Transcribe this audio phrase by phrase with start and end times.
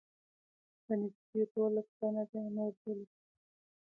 [0.83, 3.29] بیا نږدې دولس تنه، بیا نور دولس تنه.